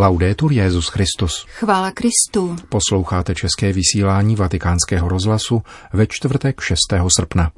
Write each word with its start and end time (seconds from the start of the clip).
Laudetur 0.00 0.52
Jezus 0.52 0.88
Christus. 0.88 1.46
Chvála 1.48 1.90
Kristu. 1.90 2.56
Posloucháte 2.68 3.34
české 3.34 3.72
vysílání 3.72 4.36
Vatikánského 4.36 5.08
rozhlasu 5.08 5.62
ve 5.92 6.06
čtvrtek 6.06 6.60
6. 6.60 6.78
srpna. 7.16 7.50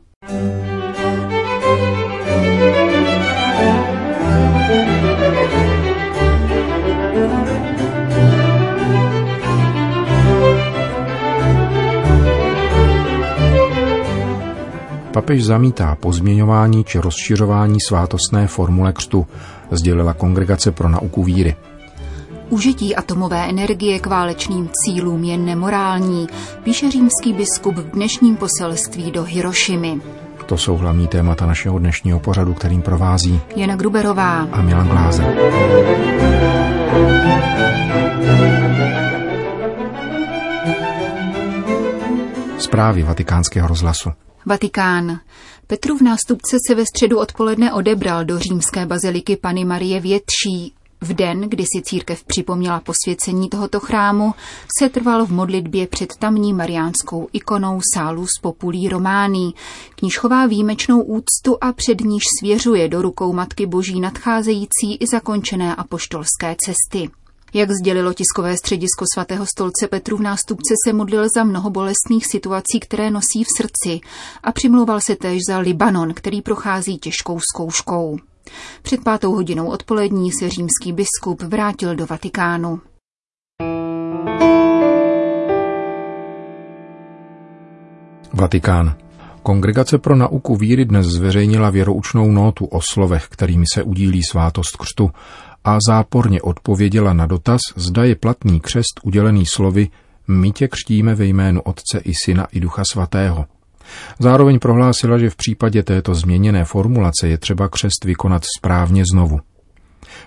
Papež 15.12 15.44
zamítá 15.44 15.94
pozměňování 16.00 16.84
či 16.84 16.98
rozšiřování 16.98 17.76
svátostné 17.88 18.46
formule 18.46 18.92
křtu, 18.92 19.26
sdělila 19.70 20.12
Kongregace 20.12 20.72
pro 20.72 20.88
nauku 20.88 21.24
víry. 21.24 21.56
Užití 22.52 22.96
atomové 22.96 23.48
energie 23.48 23.98
k 23.98 24.06
válečným 24.06 24.70
cílům 24.72 25.24
je 25.24 25.38
nemorální, 25.38 26.26
píše 26.62 26.90
římský 26.90 27.32
biskup 27.32 27.74
v 27.74 27.90
dnešním 27.90 28.36
poselství 28.36 29.10
do 29.10 29.22
Hirošimy. 29.22 30.00
To 30.46 30.56
jsou 30.56 30.76
hlavní 30.76 31.08
témata 31.08 31.46
našeho 31.46 31.78
dnešního 31.78 32.20
pořadu, 32.20 32.54
kterým 32.54 32.82
provází 32.82 33.40
Jana 33.56 33.76
Gruberová 33.76 34.48
a 34.52 34.62
Milan 34.62 34.88
Glázer. 34.88 35.36
Zprávy 42.58 43.02
vatikánského 43.02 43.68
rozhlasu. 43.68 44.10
Vatikán. 44.46 45.18
Petrův 45.66 46.00
nástupce 46.02 46.56
se 46.68 46.74
ve 46.74 46.86
středu 46.86 47.18
odpoledne 47.18 47.72
odebral 47.72 48.24
do 48.24 48.38
římské 48.38 48.86
baziliky 48.86 49.36
Pany 49.36 49.64
Marie 49.64 50.00
Větší. 50.00 50.74
V 51.02 51.14
den, 51.14 51.40
kdy 51.40 51.62
si 51.62 51.82
církev 51.82 52.24
připomněla 52.24 52.80
posvěcení 52.80 53.48
tohoto 53.48 53.80
chrámu, 53.80 54.34
se 54.78 54.88
trval 54.88 55.26
v 55.26 55.32
modlitbě 55.32 55.86
před 55.86 56.08
tamní 56.18 56.52
mariánskou 56.52 57.28
ikonou 57.32 57.80
sálu 57.94 58.26
z 58.26 58.40
Populí 58.40 58.88
Romání, 58.88 59.54
k 59.96 60.02
níž 60.02 60.18
chová 60.18 60.46
výjimečnou 60.46 61.02
úctu 61.02 61.58
a 61.60 61.72
před 61.72 62.00
níž 62.00 62.22
svěřuje 62.38 62.88
do 62.88 63.02
rukou 63.02 63.32
Matky 63.32 63.66
Boží 63.66 64.00
nadcházející 64.00 64.96
i 65.00 65.06
zakončené 65.06 65.74
apoštolské 65.74 66.56
cesty. 66.64 67.10
Jak 67.54 67.70
sdělilo 67.70 68.12
tiskové 68.12 68.56
středisko 68.56 69.04
svatého 69.14 69.46
stolce 69.46 69.88
Petru 69.88 70.16
v 70.16 70.20
nástupce 70.20 70.74
se 70.86 70.92
modlil 70.92 71.24
za 71.36 71.44
mnoho 71.44 71.70
bolestných 71.70 72.26
situací, 72.26 72.80
které 72.80 73.10
nosí 73.10 73.44
v 73.44 73.48
srdci 73.56 74.00
a 74.42 74.52
přimlouval 74.52 75.00
se 75.00 75.16
též 75.16 75.40
za 75.48 75.58
Libanon, 75.58 76.14
který 76.14 76.42
prochází 76.42 76.98
těžkou 76.98 77.40
zkouškou. 77.40 78.18
Před 78.82 79.04
pátou 79.04 79.34
hodinou 79.34 79.66
odpolední 79.66 80.32
se 80.32 80.50
římský 80.50 80.92
biskup 80.92 81.42
vrátil 81.42 81.94
do 81.94 82.06
Vatikánu. 82.06 82.80
Vatikán. 88.34 88.96
Kongregace 89.42 89.98
pro 89.98 90.16
nauku 90.16 90.56
víry 90.56 90.84
dnes 90.84 91.06
zveřejnila 91.06 91.70
věroučnou 91.70 92.32
nótu 92.32 92.66
o 92.66 92.80
slovech, 92.80 93.26
kterými 93.28 93.64
se 93.74 93.82
udílí 93.82 94.20
svátost 94.30 94.76
křtu 94.76 95.10
a 95.64 95.78
záporně 95.88 96.42
odpověděla 96.42 97.12
na 97.12 97.26
dotaz, 97.26 97.60
zda 97.76 98.04
je 98.04 98.16
platný 98.16 98.60
křest 98.60 99.00
udělený 99.02 99.46
slovy 99.46 99.88
my 100.28 100.52
tě 100.52 100.68
křtíme 100.68 101.14
ve 101.14 101.24
jménu 101.24 101.60
Otce 101.60 101.98
i 101.98 102.12
Syna 102.24 102.46
i 102.52 102.60
Ducha 102.60 102.82
Svatého. 102.92 103.44
Zároveň 104.18 104.58
prohlásila, 104.58 105.18
že 105.18 105.30
v 105.30 105.36
případě 105.36 105.82
této 105.82 106.14
změněné 106.14 106.64
formulace 106.64 107.28
je 107.28 107.38
třeba 107.38 107.68
křest 107.68 108.04
vykonat 108.04 108.42
správně 108.58 109.04
znovu. 109.12 109.40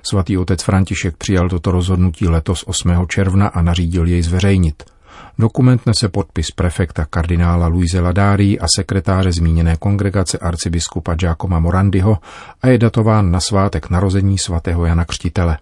Svatý 0.09 0.38
otec 0.38 0.64
František 0.64 1.17
přijal 1.17 1.50
toto 1.50 1.72
rozhodnutí 1.72 2.28
letos 2.28 2.64
8. 2.67 3.08
června 3.08 3.48
a 3.48 3.61
nařídil 3.61 4.08
jej 4.08 4.22
zveřejnit– 4.22 4.83
Dokument 5.39 5.86
nese 5.86 6.09
podpis 6.09 6.52
prefekta 6.52 7.06
kardinála 7.06 7.67
Luise 7.67 8.00
Ladári 8.00 8.59
a 8.59 8.66
sekretáře 8.76 9.32
zmíněné 9.32 9.76
kongregace 9.76 10.37
arcibiskupa 10.37 11.16
Giacomo 11.16 11.61
Morandiho 11.61 12.17
a 12.61 12.67
je 12.67 12.77
datován 12.77 13.32
na 13.32 13.39
svátek 13.39 13.89
narození 13.89 14.37
svatého 14.37 14.86
Jana 14.86 15.05
Křtitele. 15.05 15.58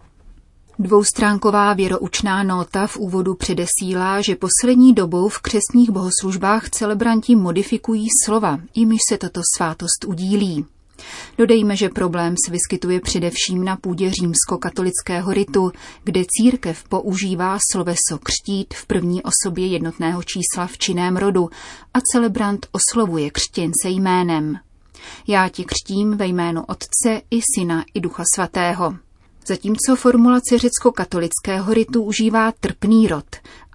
Dvoustránková 0.80 1.74
věroučná 1.74 2.44
nota 2.44 2.88
v 2.88 2.98
úvodu 2.98 3.36
předesílá, 3.36 4.22
že 4.22 4.36
poslední 4.36 4.94
dobou 4.94 5.30
v 5.30 5.40
křesních 5.40 5.90
bohoslužbách 5.90 6.70
celebranti 6.70 7.36
modifikují 7.36 8.08
slova, 8.26 8.60
jimiž 8.76 9.00
se 9.10 9.18
tato 9.18 9.42
svátost 9.58 10.06
udílí. 10.08 10.66
Dodejme, 11.38 11.76
že 11.76 11.90
problém 11.90 12.36
se 12.46 12.52
vyskytuje 12.52 13.02
především 13.02 13.64
na 13.64 13.76
půdě 13.76 14.12
římskokatolického 14.12 15.34
ritu, 15.34 15.72
kde 16.04 16.22
církev 16.28 16.84
používá 16.84 17.58
sloveso 17.72 18.20
křtít 18.24 18.74
v 18.74 18.86
první 18.86 19.22
osobě 19.24 19.68
jednotného 19.68 20.24
čísla 20.24 20.68
v 20.68 20.78
činném 20.78 21.18
rodu 21.18 21.50
a 21.94 22.00
celebrant 22.12 22.68
oslovuje 22.72 23.30
křtěnce 23.30 23.90
jménem. 23.90 24.56
Já 25.28 25.50
ti 25.50 25.66
křtím 25.66 26.18
ve 26.18 26.28
jménu 26.28 26.64
Otce 26.64 27.22
i 27.32 27.40
Syna 27.56 27.86
i 27.94 28.00
Ducha 28.00 28.24
Svatého. 28.36 29.03
Zatímco 29.48 29.96
formulace 29.96 30.58
řecko-katolického 30.58 31.74
ritu 31.74 32.04
užívá 32.04 32.52
trpný 32.52 33.08
rod 33.08 33.26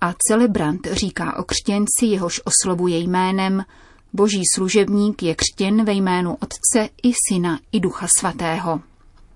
a 0.01 0.15
celebrant 0.29 0.89
říká 0.93 1.37
o 1.37 1.45
křtěnci, 1.45 2.07
jehož 2.07 2.41
oslovuje 2.45 2.99
jménem, 2.99 3.65
Boží 4.13 4.43
služebník 4.55 5.23
je 5.23 5.35
křtěn 5.35 5.85
ve 5.85 5.93
jménu 5.93 6.35
Otce 6.35 6.89
i 7.03 7.13
Syna 7.29 7.61
i 7.73 7.81
Ducha 7.81 8.07
Svatého. 8.19 8.81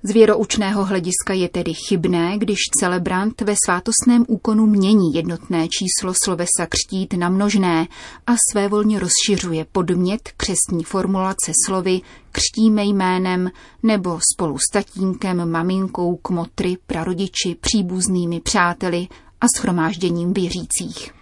Z 0.04 0.10
věroučného 0.10 0.84
hlediska 0.84 1.32
je 1.32 1.48
tedy 1.48 1.74
chybné, 1.74 2.38
když 2.38 2.58
celebrant 2.80 3.40
ve 3.40 3.54
svátostném 3.66 4.24
úkonu 4.28 4.66
mění 4.66 5.14
jednotné 5.14 5.68
číslo 5.68 6.14
slovesa 6.24 6.66
křtít 6.68 7.14
na 7.14 7.28
množné 7.28 7.86
a 8.26 8.32
svévolně 8.50 8.98
rozšiřuje 8.98 9.66
podmět 9.72 10.20
křestní 10.36 10.84
formulace 10.84 11.52
slovy 11.66 12.00
křtíme 12.32 12.84
jménem 12.84 13.50
nebo 13.82 14.18
spolu 14.34 14.58
s 14.58 14.72
tatínkem, 14.72 15.50
maminkou, 15.50 16.16
kmotry, 16.16 16.76
prarodiči, 16.86 17.56
příbuznými 17.60 18.40
přáteli 18.40 19.08
a 19.40 19.46
schromážděním 19.56 20.32
věřících. 20.32 21.12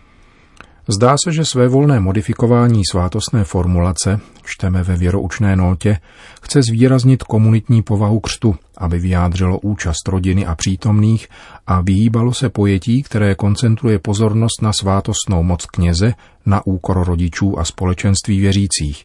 Zdá 0.88 1.16
se, 1.24 1.32
že 1.32 1.44
své 1.44 1.68
volné 1.68 2.00
modifikování 2.00 2.82
svátostné 2.90 3.44
formulace, 3.44 4.20
čteme 4.44 4.82
ve 4.82 4.96
věroučné 4.96 5.56
notě, 5.56 5.98
chce 6.42 6.62
zvýraznit 6.62 7.22
komunitní 7.22 7.82
povahu 7.82 8.20
křtu, 8.20 8.54
aby 8.80 8.98
vyjádřilo 8.98 9.58
účast 9.58 10.08
rodiny 10.08 10.46
a 10.46 10.54
přítomných 10.54 11.28
a 11.66 11.80
vyhýbalo 11.80 12.32
se 12.32 12.48
pojetí, 12.48 13.02
které 13.02 13.34
koncentruje 13.34 13.98
pozornost 13.98 14.62
na 14.62 14.72
svátostnou 14.72 15.42
moc 15.42 15.66
kněze 15.66 16.14
na 16.46 16.66
úkor 16.66 17.04
rodičů 17.04 17.58
a 17.58 17.64
společenství 17.64 18.40
věřících. 18.40 19.04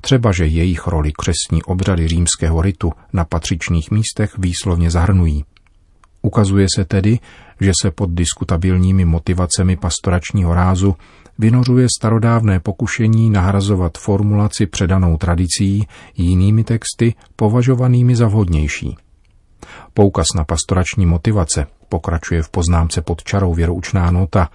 Třeba, 0.00 0.32
že 0.32 0.46
jejich 0.46 0.86
roli 0.86 1.12
křesní 1.12 1.62
obřady 1.62 2.08
římského 2.08 2.62
ritu 2.62 2.92
na 3.12 3.24
patřičných 3.24 3.90
místech 3.90 4.38
výslovně 4.38 4.90
zahrnují. 4.90 5.44
Ukazuje 6.22 6.66
se 6.76 6.84
tedy, 6.84 7.18
že 7.60 7.72
se 7.82 7.90
pod 7.90 8.10
diskutabilními 8.10 9.04
motivacemi 9.04 9.76
pastoračního 9.76 10.54
rázu 10.54 10.96
vynořuje 11.38 11.86
starodávné 11.98 12.60
pokušení 12.60 13.30
nahrazovat 13.30 13.98
formulaci 13.98 14.66
předanou 14.66 15.16
tradicí 15.16 15.86
jinými 16.16 16.64
texty 16.64 17.14
považovanými 17.36 18.16
za 18.16 18.28
vhodnější. 18.28 18.96
Poukaz 19.94 20.26
na 20.36 20.44
pastorační 20.44 21.06
motivace 21.06 21.66
pokračuje 21.88 22.42
v 22.42 22.48
poznámce 22.48 23.02
pod 23.02 23.22
čarou 23.22 23.54
věroučná 23.54 24.10
nota, 24.10 24.48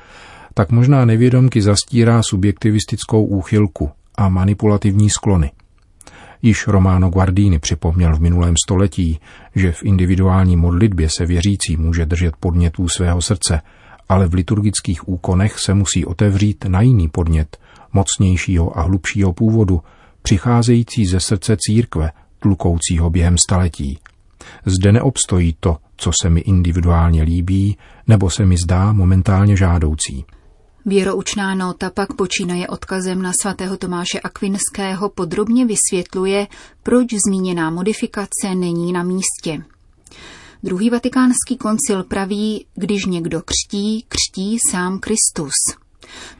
tak 0.53 0.71
možná 0.71 1.05
nevědomky 1.05 1.61
zastírá 1.61 2.21
subjektivistickou 2.23 3.25
úchylku 3.25 3.91
a 4.17 4.29
manipulativní 4.29 5.09
sklony– 5.09 5.51
Již 6.45 6.67
Romano 6.67 7.09
Guardini 7.09 7.59
připomněl 7.59 8.15
v 8.15 8.21
minulém 8.21 8.53
století, 8.65 9.19
že 9.55 9.71
v 9.71 9.83
individuální 9.83 10.57
modlitbě 10.57 11.09
se 11.09 11.25
věřící 11.25 11.77
může 11.77 12.05
držet 12.05 12.35
podnětů 12.39 12.87
svého 12.89 13.21
srdce, 13.21 13.61
ale 14.09 14.27
v 14.27 14.33
liturgických 14.33 15.09
úkonech 15.09 15.59
se 15.59 15.73
musí 15.73 16.05
otevřít 16.05 16.65
na 16.65 16.81
jiný 16.81 17.07
podnět, 17.09 17.57
mocnějšího 17.93 18.79
a 18.79 18.81
hlubšího 18.81 19.33
původu, 19.33 19.81
přicházející 20.21 21.05
ze 21.05 21.19
srdce 21.19 21.57
církve, 21.59 22.11
tlukoucího 22.39 23.09
během 23.09 23.37
staletí. 23.37 23.99
Zde 24.65 24.91
neobstojí 24.91 25.55
to, 25.59 25.77
co 25.95 26.11
se 26.21 26.29
mi 26.29 26.39
individuálně 26.39 27.23
líbí, 27.23 27.77
nebo 28.07 28.29
se 28.29 28.45
mi 28.45 28.55
zdá 28.65 28.93
momentálně 28.93 29.57
žádoucí. 29.57 30.25
Věroučná 30.85 31.55
nota 31.55 31.89
pak 31.89 32.13
počínaje 32.13 32.67
odkazem 32.67 33.21
na 33.21 33.31
svatého 33.41 33.77
Tomáše 33.77 34.19
Akvinského 34.19 35.09
podrobně 35.09 35.65
vysvětluje, 35.65 36.47
proč 36.83 37.07
zmíněná 37.27 37.69
modifikace 37.69 38.55
není 38.55 38.93
na 38.93 39.03
místě. 39.03 39.63
Druhý 40.63 40.89
vatikánský 40.89 41.57
koncil 41.57 42.03
praví, 42.03 42.65
když 42.75 43.05
někdo 43.05 43.41
křtí, 43.41 44.05
křtí 44.07 44.57
sám 44.71 44.99
Kristus. 44.99 45.53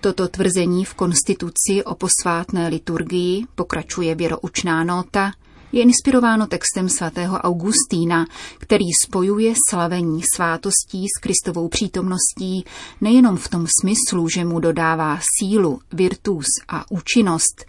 Toto 0.01 0.27
tvrzení 0.27 0.85
v 0.85 0.93
konstituci 0.93 1.83
o 1.83 1.95
posvátné 1.95 2.67
liturgii, 2.67 3.45
pokračuje 3.55 4.15
věroučná 4.15 4.83
nota, 4.83 5.31
je 5.73 5.81
inspirováno 5.81 6.47
textem 6.47 6.89
svatého 6.89 7.37
Augustína, 7.37 8.25
který 8.59 8.85
spojuje 9.05 9.53
slavení 9.69 10.21
svátostí 10.35 11.05
s 11.17 11.21
Kristovou 11.21 11.67
přítomností 11.67 12.65
nejenom 13.01 13.37
v 13.37 13.49
tom 13.49 13.67
smyslu, 13.81 14.29
že 14.29 14.45
mu 14.45 14.59
dodává 14.59 15.19
sílu, 15.39 15.79
virtus 15.93 16.45
a 16.67 16.91
účinnost, 16.91 17.65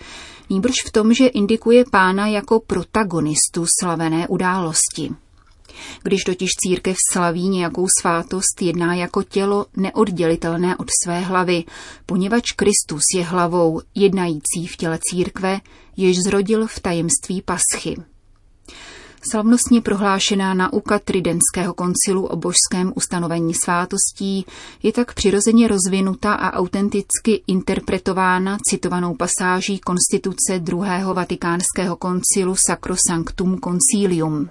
nýbrž 0.50 0.74
v 0.86 0.92
tom, 0.92 1.14
že 1.14 1.26
indikuje 1.26 1.84
pána 1.90 2.26
jako 2.26 2.60
protagonistu 2.60 3.66
slavené 3.80 4.28
události. 4.28 5.23
Když 6.02 6.22
totiž 6.22 6.50
církev 6.50 6.96
slaví 7.12 7.48
nějakou 7.48 7.86
svátost, 8.00 8.62
jedná 8.62 8.94
jako 8.94 9.22
tělo 9.22 9.66
neoddělitelné 9.76 10.76
od 10.76 10.86
své 11.04 11.20
hlavy, 11.20 11.64
poněvadž 12.06 12.52
Kristus 12.52 13.02
je 13.14 13.24
hlavou 13.24 13.80
jednající 13.94 14.66
v 14.66 14.76
těle 14.76 14.98
církve, 15.10 15.60
jež 15.96 16.16
zrodil 16.18 16.66
v 16.66 16.80
tajemství 16.80 17.42
paschy. 17.42 17.96
Slavnostně 19.30 19.80
prohlášená 19.80 20.54
nauka 20.54 20.98
Tridentského 20.98 21.74
koncilu 21.74 22.26
o 22.26 22.36
božském 22.36 22.92
ustanovení 22.96 23.54
svátostí 23.54 24.46
je 24.82 24.92
tak 24.92 25.14
přirozeně 25.14 25.68
rozvinuta 25.68 26.34
a 26.34 26.52
autenticky 26.52 27.42
interpretována 27.46 28.58
citovanou 28.70 29.14
pasáží 29.14 29.78
konstituce 29.78 30.58
druhého 30.58 31.14
vatikánského 31.14 31.96
koncilu 31.96 32.54
Sacrosanctum 32.66 33.58
Concilium. 33.58 34.50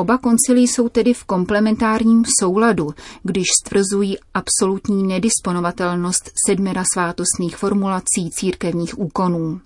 Oba 0.00 0.18
koncily 0.18 0.60
jsou 0.60 0.88
tedy 0.88 1.14
v 1.14 1.24
komplementárním 1.24 2.24
souladu, 2.40 2.94
když 3.22 3.46
stvrzují 3.60 4.18
absolutní 4.34 5.02
nedisponovatelnost 5.02 6.30
sedmera 6.46 6.82
svátostných 6.94 7.56
formulací 7.56 8.30
církevních 8.30 8.98
úkonů. 8.98 9.60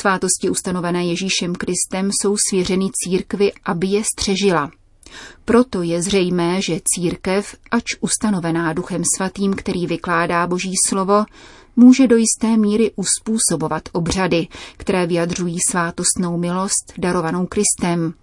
Svátosti 0.00 0.50
ustanovené 0.50 1.06
Ježíšem 1.06 1.54
Kristem 1.54 2.10
jsou 2.12 2.36
svěřeny 2.50 2.88
církvi, 3.04 3.52
aby 3.64 3.86
je 3.86 4.02
střežila. 4.04 4.70
Proto 5.44 5.82
je 5.82 6.02
zřejmé, 6.02 6.62
že 6.62 6.80
církev, 6.84 7.56
ač 7.70 7.84
ustanovená 8.00 8.72
Duchem 8.72 9.02
Svatým, 9.16 9.54
který 9.54 9.86
vykládá 9.86 10.46
Boží 10.46 10.72
slovo, 10.88 11.24
může 11.80 12.06
do 12.06 12.16
jisté 12.16 12.56
míry 12.56 12.90
uspůsobovat 12.96 13.82
obřady, 13.92 14.48
které 14.76 15.06
vyjadřují 15.06 15.56
svátostnou 15.70 16.36
milost 16.36 16.92
darovanou 16.98 17.46
Kristem, 17.46 18.14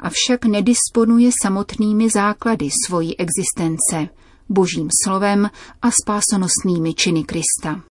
avšak 0.00 0.44
nedisponuje 0.44 1.30
samotnými 1.42 2.10
základy 2.10 2.68
svojí 2.86 3.16
existence, 3.18 4.08
božím 4.48 4.88
slovem 5.04 5.50
a 5.82 5.88
spásonosnými 6.02 6.94
činy 6.94 7.24
Krista. 7.24 7.87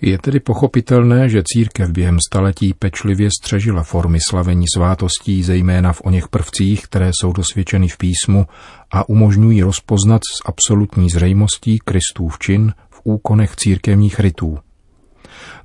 Je 0.00 0.18
tedy 0.18 0.40
pochopitelné, 0.40 1.28
že 1.28 1.42
církev 1.44 1.90
během 1.90 2.18
staletí 2.28 2.74
pečlivě 2.74 3.28
střežila 3.40 3.82
formy 3.82 4.18
slavení 4.28 4.64
svátostí, 4.74 5.42
zejména 5.42 5.92
v 5.92 6.02
oněch 6.04 6.28
prvcích, 6.28 6.82
které 6.82 7.10
jsou 7.20 7.32
dosvědčeny 7.32 7.88
v 7.88 7.98
písmu 7.98 8.46
a 8.90 9.08
umožňují 9.08 9.62
rozpoznat 9.62 10.22
s 10.24 10.42
absolutní 10.46 11.10
zřejmostí 11.10 11.78
Kristův 11.84 12.38
čin 12.38 12.72
v 12.90 13.00
úkonech 13.04 13.56
církevních 13.56 14.20
rytů. 14.20 14.58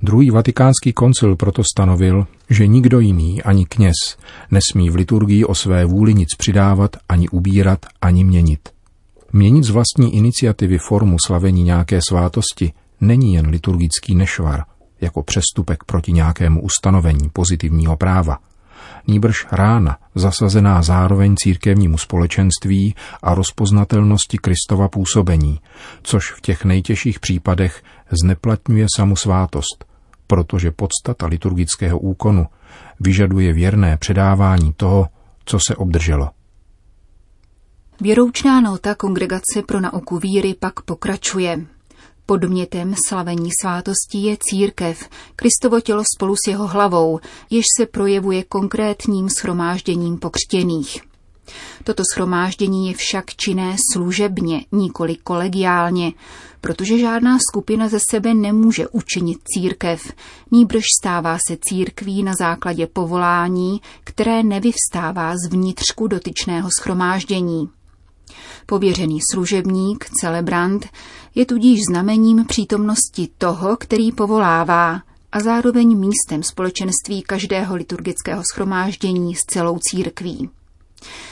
Druhý 0.02 0.30
vatikánský 0.30 0.92
koncil 0.92 1.36
proto 1.36 1.62
stanovil, 1.64 2.26
že 2.50 2.66
nikdo 2.66 3.00
jiný, 3.00 3.42
ani 3.42 3.66
kněz, 3.66 3.94
nesmí 4.50 4.90
v 4.90 4.94
liturgii 4.94 5.44
o 5.44 5.54
své 5.54 5.84
vůli 5.84 6.14
nic 6.14 6.28
přidávat, 6.38 6.96
ani 7.08 7.28
ubírat, 7.28 7.86
ani 8.00 8.24
měnit. 8.24 8.68
Měnit 9.32 9.64
z 9.64 9.70
vlastní 9.70 10.16
iniciativy 10.16 10.78
formu 10.78 11.16
slavení 11.26 11.62
nějaké 11.62 12.00
svátosti– 12.08 12.72
není 13.06 13.34
jen 13.34 13.46
liturgický 13.46 14.14
nešvar, 14.14 14.64
jako 15.00 15.22
přestupek 15.22 15.84
proti 15.84 16.12
nějakému 16.12 16.62
ustanovení 16.62 17.30
pozitivního 17.32 17.96
práva, 17.96 18.38
nýbrž 19.06 19.46
rána, 19.52 19.98
zasazená 20.14 20.82
zároveň 20.82 21.34
církevnímu 21.36 21.98
společenství 21.98 22.94
a 23.22 23.34
rozpoznatelnosti 23.34 24.38
Kristova 24.38 24.88
působení, 24.88 25.60
což 26.02 26.32
v 26.32 26.40
těch 26.40 26.64
nejtěžších 26.64 27.20
případech 27.20 27.82
zneplatňuje 28.10 28.86
samu 28.96 29.16
svátost, 29.16 29.84
protože 30.26 30.70
podstata 30.70 31.26
liturgického 31.26 31.98
úkonu 31.98 32.46
vyžaduje 33.00 33.52
věrné 33.52 33.96
předávání 33.96 34.72
toho, 34.76 35.08
co 35.44 35.58
se 35.68 35.76
obdrželo. 35.76 36.30
Věroučná 38.00 38.60
nota 38.60 38.94
Kongregace 38.94 39.62
pro 39.66 39.80
nauku 39.80 40.18
víry 40.18 40.54
pak 40.54 40.80
pokračuje. 40.80 41.66
Podmětem 42.26 42.94
slavení 43.08 43.50
svátostí 43.62 44.24
je 44.24 44.36
církev, 44.40 45.08
Kristovo 45.36 45.80
tělo 45.80 46.02
spolu 46.16 46.36
s 46.36 46.48
jeho 46.48 46.66
hlavou, 46.66 47.20
jež 47.50 47.64
se 47.78 47.86
projevuje 47.86 48.44
konkrétním 48.44 49.28
schromážděním 49.28 50.18
pokřtěných. 50.18 51.02
Toto 51.84 52.02
schromáždění 52.12 52.88
je 52.88 52.94
však 52.94 53.24
činné 53.36 53.76
služebně, 53.92 54.64
nikoli 54.72 55.16
kolegiálně, 55.16 56.12
protože 56.60 56.98
žádná 56.98 57.38
skupina 57.50 57.88
ze 57.88 57.98
sebe 58.10 58.34
nemůže 58.34 58.88
učinit 58.88 59.38
církev, 59.44 60.12
níbrž 60.50 60.84
stává 61.00 61.38
se 61.48 61.56
církví 61.60 62.22
na 62.22 62.32
základě 62.38 62.86
povolání, 62.86 63.80
které 64.04 64.42
nevyvstává 64.42 65.34
z 65.36 65.50
vnitřku 65.50 66.06
dotyčného 66.06 66.68
schromáždění. 66.80 67.68
Pověřený 68.66 69.18
služebník, 69.32 70.06
celebrant, 70.20 70.86
je 71.34 71.46
tudíž 71.46 71.80
znamením 71.90 72.44
přítomnosti 72.46 73.28
toho, 73.38 73.76
který 73.76 74.12
povolává 74.12 75.00
a 75.32 75.40
zároveň 75.40 75.98
místem 75.98 76.42
společenství 76.42 77.22
každého 77.22 77.76
liturgického 77.76 78.42
schromáždění 78.52 79.34
s 79.34 79.40
celou 79.40 79.78
církví. 79.78 80.50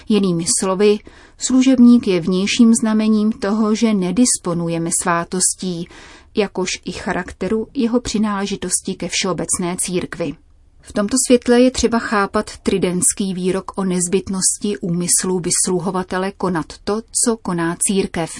Jinými 0.08 0.44
slovy, 0.60 0.98
služebník 1.38 2.06
je 2.06 2.20
vnějším 2.20 2.74
znamením 2.74 3.32
toho, 3.32 3.74
že 3.74 3.94
nedisponujeme 3.94 4.90
svátostí, 5.02 5.88
jakož 6.34 6.70
i 6.84 6.92
charakteru 6.92 7.66
jeho 7.74 8.00
přináležitosti 8.00 8.94
ke 8.94 9.08
všeobecné 9.08 9.76
církvi. 9.78 10.34
V 10.82 10.92
tomto 10.92 11.16
světle 11.26 11.60
je 11.60 11.70
třeba 11.70 11.98
chápat 11.98 12.58
tridentský 12.58 13.34
výrok 13.34 13.72
o 13.76 13.84
nezbytnosti 13.84 14.78
úmyslu 14.80 15.40
vysluhovatele 15.40 16.32
konat 16.32 16.66
to, 16.84 17.02
co 17.24 17.36
koná 17.36 17.76
církev. 17.88 18.30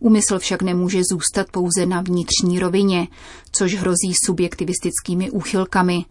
Úmysl 0.00 0.38
však 0.38 0.62
nemůže 0.62 1.02
zůstat 1.12 1.46
pouze 1.50 1.86
na 1.86 2.00
vnitřní 2.00 2.58
rovině, 2.58 3.08
což 3.52 3.74
hrozí 3.74 4.12
subjektivistickými 4.26 5.30
úchylkami, 5.30 6.04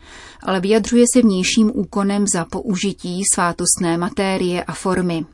ale 0.43 0.59
vyjadřuje 0.59 1.05
se 1.13 1.21
vnějším 1.21 1.71
úkonem 1.75 2.25
za 2.33 2.45
použití 2.45 3.21
svátostné 3.33 3.97
matérie 3.97 4.63
a 4.63 4.73
formy. 4.73 5.25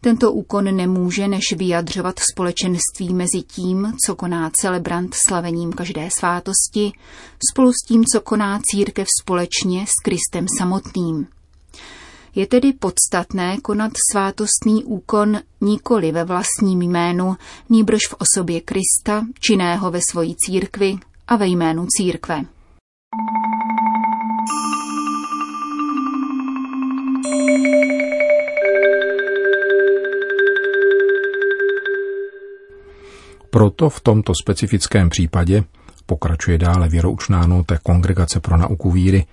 Tento 0.00 0.32
úkon 0.32 0.76
nemůže 0.76 1.28
než 1.28 1.42
vyjadřovat 1.56 2.18
společenství 2.18 3.14
mezi 3.14 3.42
tím, 3.46 3.92
co 4.06 4.14
koná 4.14 4.50
celebrant 4.60 5.14
slavením 5.26 5.72
každé 5.72 6.08
svátosti, 6.18 6.92
spolu 7.50 7.72
s 7.72 7.86
tím, 7.88 8.04
co 8.12 8.20
koná 8.20 8.60
církev 8.70 9.06
společně 9.22 9.86
s 9.86 10.02
Kristem 10.04 10.46
samotným. 10.58 11.26
Je 12.34 12.46
tedy 12.46 12.72
podstatné 12.72 13.56
konat 13.62 13.92
svátostný 14.12 14.84
úkon 14.84 15.40
nikoli 15.60 16.12
ve 16.12 16.24
vlastním 16.24 16.82
jménu, 16.82 17.36
níbrž 17.68 18.00
v 18.10 18.14
osobě 18.18 18.60
Krista, 18.60 19.26
činného 19.40 19.90
ve 19.90 20.00
svojí 20.10 20.36
církvi 20.36 20.98
a 21.28 21.36
ve 21.36 21.46
jménu 21.46 21.86
církve. 21.86 22.44
Proto 33.56 33.90
v 33.90 34.00
tomto 34.00 34.32
specifickém 34.42 35.08
případě, 35.08 35.64
pokračuje 36.06 36.58
dále 36.58 36.88
věroučná 36.88 37.46
nota 37.46 37.78
Kongregace 37.78 38.40
pro 38.40 38.56
nauku 38.56 38.90
víry, 38.90 39.24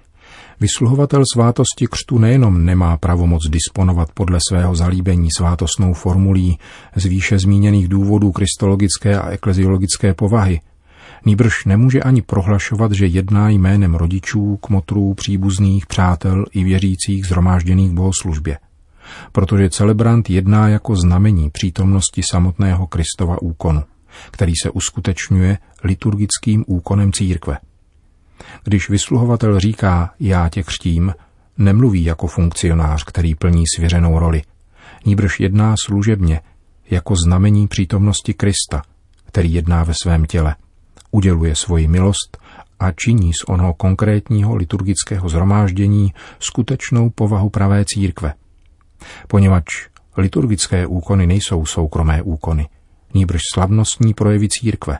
vysluhovatel 0.59 1.23
svátosti 1.33 1.87
křtu 1.91 2.17
nejenom 2.17 2.65
nemá 2.65 2.97
pravomoc 2.97 3.43
disponovat 3.49 4.09
podle 4.13 4.39
svého 4.49 4.75
zalíbení 4.75 5.29
svátostnou 5.37 5.93
formulí 5.93 6.57
z 6.95 7.05
výše 7.05 7.39
zmíněných 7.39 7.87
důvodů 7.87 8.31
kristologické 8.31 9.19
a 9.19 9.29
ekleziologické 9.29 10.13
povahy, 10.13 10.61
nýbrž 11.25 11.65
nemůže 11.65 12.01
ani 12.01 12.21
prohlašovat, 12.21 12.91
že 12.91 13.05
jedná 13.05 13.49
jménem 13.49 13.95
rodičů, 13.95 14.57
kmotrů, 14.57 15.13
příbuzných, 15.13 15.85
přátel 15.85 16.45
i 16.51 16.63
věřících 16.63 17.25
zhromážděných 17.25 17.89
v 17.91 17.93
bohoslužbě 17.93 18.57
protože 19.31 19.69
celebrant 19.69 20.29
jedná 20.29 20.67
jako 20.69 20.95
znamení 20.95 21.49
přítomnosti 21.49 22.21
samotného 22.31 22.87
Kristova 22.87 23.41
úkonu 23.41 23.83
který 24.31 24.53
se 24.63 24.69
uskutečňuje 24.69 25.57
liturgickým 25.83 26.63
úkonem 26.67 27.11
církve. 27.11 27.57
Když 28.63 28.89
vysluhovatel 28.89 29.59
říká 29.59 30.11
já 30.19 30.49
tě 30.49 30.63
křtím, 30.63 31.13
nemluví 31.57 32.03
jako 32.03 32.27
funkcionář, 32.27 33.03
který 33.03 33.35
plní 33.35 33.63
svěřenou 33.75 34.19
roli. 34.19 34.41
Níbrž 35.05 35.39
jedná 35.39 35.75
služebně, 35.85 36.41
jako 36.89 37.15
znamení 37.25 37.67
přítomnosti 37.67 38.33
Krista, 38.33 38.81
který 39.25 39.53
jedná 39.53 39.83
ve 39.83 39.93
svém 40.01 40.25
těle. 40.25 40.55
uděluje 41.11 41.55
svoji 41.55 41.87
milost 41.87 42.37
a 42.79 42.91
činí 42.91 43.33
z 43.33 43.43
onoho 43.47 43.73
konkrétního 43.73 44.55
liturgického 44.55 45.29
zhromáždění 45.29 46.13
skutečnou 46.39 47.09
povahu 47.09 47.49
pravé 47.49 47.85
církve. 47.85 48.33
Poněvadž 49.27 49.87
liturgické 50.17 50.87
úkony 50.87 51.27
nejsou 51.27 51.65
soukromé 51.65 52.21
úkony, 52.21 52.69
nýbrž 53.13 53.41
slavnostní 53.53 54.13
projevy 54.13 54.47
církve. 54.49 54.97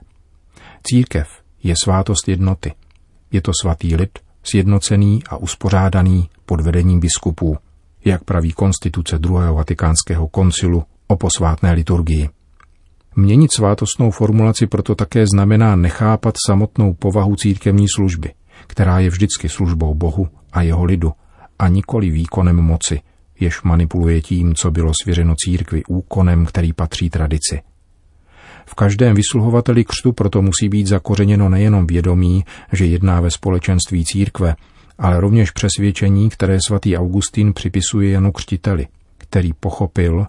Církev 0.84 1.28
je 1.64 1.74
svátost 1.84 2.28
jednoty. 2.28 2.74
Je 3.32 3.42
to 3.42 3.52
svatý 3.62 3.96
lid, 3.96 4.20
sjednocený 4.44 5.24
a 5.30 5.38
uspořádaný 5.38 6.30
pod 6.46 6.62
vedením 6.62 7.00
biskupů, 7.00 7.58
jak 8.06 8.24
praví 8.24 8.52
konstituce 8.52 9.20
druhého 9.20 9.56
vatikánského 9.56 10.28
koncilu 10.28 10.84
o 11.08 11.16
posvátné 11.16 11.72
liturgii. 11.72 12.30
Měnit 13.16 13.54
svátostnou 13.54 14.12
formulaci 14.12 14.68
proto 14.68 14.96
také 14.96 15.26
znamená 15.28 15.76
nechápat 15.76 16.36
samotnou 16.48 16.94
povahu 16.94 17.36
církevní 17.36 17.86
služby, 17.96 18.34
která 18.68 19.00
je 19.00 19.10
vždycky 19.10 19.50
službou 19.50 19.94
Bohu 19.94 20.28
a 20.54 20.62
jeho 20.62 20.84
lidu, 20.84 21.14
a 21.60 21.68
nikoli 21.68 22.10
výkonem 22.10 22.56
moci, 22.56 23.02
jež 23.40 23.62
manipuluje 23.62 24.22
tím, 24.22 24.56
co 24.56 24.72
bylo 24.72 24.92
svěřeno 25.04 25.36
církvi 25.38 25.84
úkonem, 25.88 26.46
který 26.46 26.74
patří 26.74 27.10
tradici. 27.10 27.62
V 28.66 28.76
každém 28.76 29.16
vysluhovateli 29.16 29.84
křtu 29.84 30.12
proto 30.12 30.42
musí 30.42 30.70
být 30.70 30.88
zakořeněno 30.88 31.50
nejenom 31.50 31.88
vědomí, 31.88 32.46
že 32.72 32.86
jedná 32.86 33.22
ve 33.22 33.32
společenství 33.32 34.06
církve, 34.06 34.56
ale 34.98 35.22
rovněž 35.22 35.52
přesvědčení, 35.52 36.30
které 36.30 36.58
svatý 36.68 36.98
Augustín 36.98 37.54
připisuje 37.54 38.12
Janu 38.12 38.32
Křtiteli, 38.32 38.88
který 39.18 39.54
pochopil, 39.54 40.26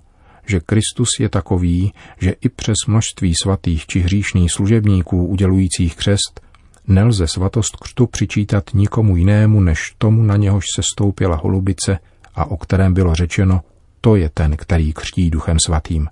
že 0.47 0.61
Kristus 0.61 1.09
je 1.21 1.29
takový, 1.29 1.93
že 2.21 2.35
i 2.41 2.49
přes 2.49 2.76
množství 2.88 3.33
svatých 3.43 3.87
či 3.87 4.00
hříšných 4.00 4.53
služebníků 4.53 5.26
udělujících 5.26 5.97
křest 5.97 6.41
nelze 6.87 7.26
svatost 7.26 7.76
křtu 7.76 8.07
přičítat 8.07 8.64
nikomu 8.75 9.17
jinému 9.17 9.61
než 9.61 9.95
tomu, 9.99 10.23
na 10.23 10.37
něhož 10.37 10.64
se 10.75 10.83
stoupila 10.95 11.37
holubice 11.37 11.99
a 12.35 12.45
o 12.45 12.57
kterém 12.57 12.95
bylo 12.95 13.14
řečeno, 13.14 13.61
to 14.00 14.17
je 14.17 14.31
ten, 14.35 14.57
který 14.57 14.93
křtí 14.93 15.31
duchem 15.31 15.57
svatým. 15.67 16.09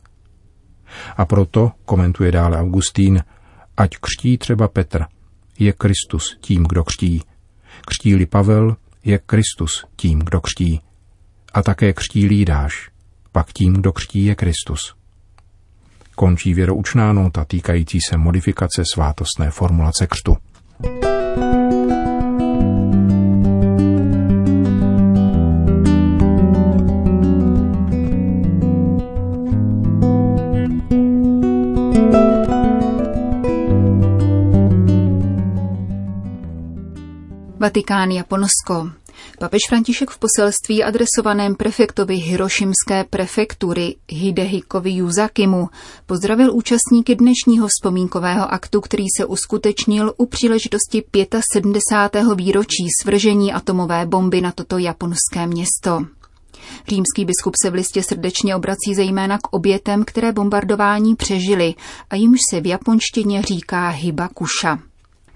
A 1.17 1.25
proto, 1.25 1.73
komentuje 1.85 2.33
dále 2.33 2.59
Augustín, 2.59 3.23
ať 3.77 3.91
křtí 4.01 4.39
třeba 4.39 4.69
Petr, 4.69 5.05
je 5.59 5.73
Kristus 5.73 6.39
tím, 6.41 6.65
kdo 6.69 6.85
křtí. 6.85 7.23
Křtí-li 7.87 8.27
Pavel, 8.27 8.77
je 9.05 9.19
Kristus 9.19 9.85
tím, 9.97 10.19
kdo 10.19 10.41
křtí. 10.41 10.81
A 11.55 11.63
také 11.63 11.93
křtí 11.93 12.27
Lídáš, 12.27 12.91
pak 13.33 13.53
tím, 13.53 13.75
kdo 13.75 13.93
křtí, 13.93 14.25
je 14.25 14.35
Kristus. 14.35 14.95
Končí 16.15 16.55
věroučná 16.55 17.13
nota 17.13 17.45
týkající 17.45 17.99
se 18.11 18.17
modifikace 18.17 18.83
svátostné 18.93 19.51
formulace 19.51 20.07
křtu. 20.07 20.37
Vatikán 37.73 38.11
Japonsko. 38.11 38.91
Papež 39.39 39.61
František 39.69 40.11
v 40.11 40.19
poselství 40.19 40.85
adresovaném 40.85 41.55
prefektovi 41.55 42.15
Hirošimské 42.15 43.05
prefektury 43.11 43.97
Hidehikovi 44.09 44.91
Yuzakimu 44.91 45.69
pozdravil 46.07 46.55
účastníky 46.55 47.15
dnešního 47.15 47.69
vzpomínkového 47.69 48.53
aktu, 48.53 48.81
který 48.81 49.05
se 49.17 49.25
uskutečnil 49.25 50.15
u 50.17 50.27
příležitosti 50.27 51.05
75. 51.53 52.25
výročí 52.35 52.87
svržení 53.03 53.53
atomové 53.53 54.07
bomby 54.07 54.41
na 54.41 54.53
toto 54.53 54.79
japonské 54.79 55.47
město. 55.47 56.07
Římský 56.89 57.25
biskup 57.25 57.55
se 57.63 57.71
v 57.71 57.75
listě 57.75 58.03
srdečně 58.03 58.57
obrací 58.57 58.95
zejména 58.95 59.39
k 59.39 59.53
obětem, 59.53 60.05
které 60.05 60.33
bombardování 60.33 61.17
přežili 61.17 61.75
a 62.11 62.17
jimž 62.17 62.41
se 62.51 62.61
v 62.61 62.67
japonštině 62.67 63.43
říká 63.43 63.89
hibakuša. 63.89 64.92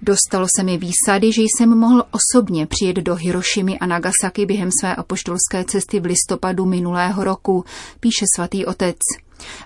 Dostalo 0.06 0.46
se 0.56 0.62
mi 0.62 0.78
výsady, 0.78 1.32
že 1.32 1.42
jsem 1.42 1.78
mohl 1.78 2.04
osobně 2.10 2.66
přijet 2.66 2.96
do 2.96 3.14
Hirošimy 3.14 3.78
a 3.78 3.86
Nagasaki 3.86 4.46
během 4.46 4.70
své 4.80 4.94
apoštolské 4.94 5.64
cesty 5.64 6.00
v 6.00 6.04
listopadu 6.04 6.64
minulého 6.64 7.24
roku, 7.24 7.64
píše 8.00 8.24
svatý 8.36 8.66
otec. 8.66 8.96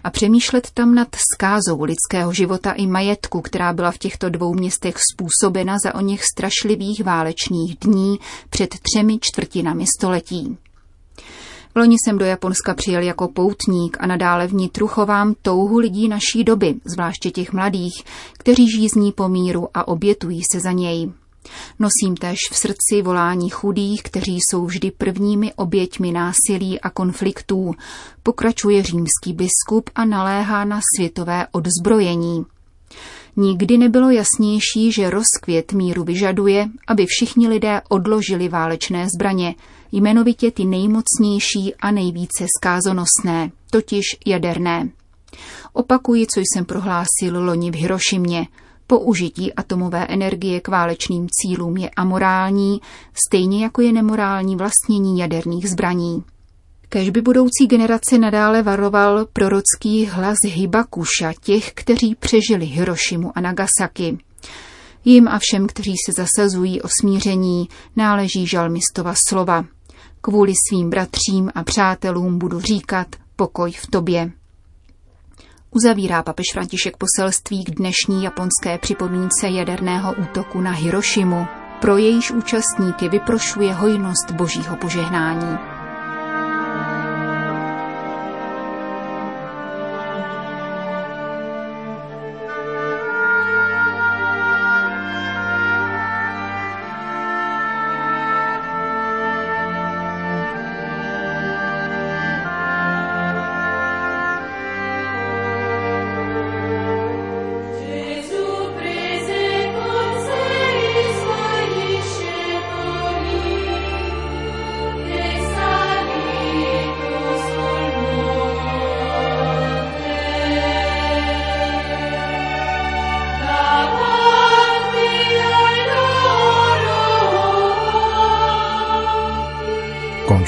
A 0.04 0.10
přemýšlet 0.10 0.70
tam 0.74 0.94
nad 0.94 1.08
skázou 1.34 1.82
lidského 1.82 2.32
života 2.32 2.72
i 2.72 2.86
majetku, 2.86 3.40
která 3.40 3.72
byla 3.72 3.90
v 3.90 3.98
těchto 3.98 4.28
dvou 4.28 4.54
městech 4.54 4.96
způsobena 5.12 5.76
za 5.84 5.94
o 5.94 6.00
něch 6.00 6.24
strašlivých 6.24 7.04
válečných 7.04 7.76
dní 7.76 8.18
před 8.50 8.74
třemi 8.82 9.18
čtvrtinami 9.20 9.84
století. 9.98 10.58
V 11.74 11.76
loni 11.76 11.96
jsem 12.04 12.18
do 12.18 12.24
Japonska 12.24 12.74
přijel 12.74 13.02
jako 13.02 13.28
poutník 13.28 13.96
a 14.00 14.06
nadále 14.06 14.46
vnitru 14.46 14.86
chovám 14.86 15.34
touhu 15.42 15.78
lidí 15.78 16.08
naší 16.08 16.44
doby, 16.44 16.74
zvláště 16.84 17.30
těch 17.30 17.52
mladých, 17.52 18.04
kteří 18.32 18.70
žízní 18.70 19.12
po 19.12 19.28
míru 19.28 19.68
a 19.74 19.88
obětují 19.88 20.40
se 20.52 20.60
za 20.60 20.72
něj. 20.72 21.12
Nosím 21.78 22.16
též 22.16 22.38
v 22.52 22.56
srdci 22.56 23.02
volání 23.02 23.50
chudých, 23.50 24.02
kteří 24.02 24.38
jsou 24.40 24.66
vždy 24.66 24.90
prvními 24.90 25.52
oběťmi 25.54 26.12
násilí 26.12 26.80
a 26.80 26.90
konfliktů, 26.90 27.74
pokračuje 28.22 28.82
římský 28.82 29.32
biskup 29.32 29.90
a 29.94 30.04
naléhá 30.04 30.64
na 30.64 30.80
světové 30.96 31.46
odzbrojení. 31.52 32.44
Nikdy 33.40 33.78
nebylo 33.78 34.10
jasnější, 34.10 34.92
že 34.92 35.10
rozkvět 35.10 35.72
míru 35.72 36.04
vyžaduje, 36.04 36.68
aby 36.86 37.06
všichni 37.06 37.48
lidé 37.48 37.80
odložili 37.88 38.48
válečné 38.48 39.06
zbraně, 39.14 39.54
jmenovitě 39.92 40.50
ty 40.50 40.64
nejmocnější 40.64 41.74
a 41.80 41.90
nejvíce 41.90 42.46
skázonosné, 42.58 43.50
totiž 43.70 44.02
jaderné. 44.26 44.88
Opakuji, 45.72 46.26
co 46.26 46.40
jsem 46.40 46.64
prohlásil 46.64 47.44
loni 47.44 47.70
v 47.70 47.74
Hirošimě. 47.74 48.46
Použití 48.86 49.54
atomové 49.54 50.06
energie 50.06 50.60
k 50.60 50.68
válečným 50.68 51.26
cílům 51.30 51.76
je 51.76 51.90
amorální, 51.96 52.80
stejně 53.26 53.62
jako 53.64 53.82
je 53.82 53.92
nemorální 53.92 54.56
vlastnění 54.56 55.18
jaderných 55.18 55.70
zbraní. 55.70 56.24
Kež 56.92 57.10
by 57.10 57.22
budoucí 57.22 57.66
generace 57.68 58.18
nadále 58.18 58.62
varoval 58.62 59.26
prorocký 59.32 60.06
hlas 60.06 60.36
Hibakuša, 60.44 61.32
těch, 61.40 61.72
kteří 61.72 62.14
přežili 62.14 62.66
Hirošimu 62.66 63.32
a 63.34 63.40
Nagasaki. 63.40 64.18
Jim 65.04 65.28
a 65.28 65.38
všem, 65.38 65.66
kteří 65.66 65.94
se 66.06 66.12
zasazují 66.12 66.82
o 66.82 66.88
smíření, 67.00 67.68
náleží 67.96 68.46
žalmistova 68.46 69.14
slova. 69.28 69.64
Kvůli 70.20 70.52
svým 70.68 70.90
bratřím 70.90 71.50
a 71.54 71.64
přátelům 71.64 72.38
budu 72.38 72.60
říkat 72.60 73.06
pokoj 73.36 73.72
v 73.72 73.86
tobě. 73.86 74.32
Uzavírá 75.70 76.22
papež 76.22 76.46
František 76.52 76.96
poselství 76.96 77.64
k 77.64 77.70
dnešní 77.70 78.24
japonské 78.24 78.78
připomínce 78.78 79.48
jaderného 79.48 80.14
útoku 80.22 80.60
na 80.60 80.70
Hirošimu. 80.70 81.46
Pro 81.80 81.96
jejíž 81.96 82.30
účastníky 82.30 83.08
vyprošuje 83.08 83.74
hojnost 83.74 84.30
božího 84.30 84.76
požehnání. 84.76 85.69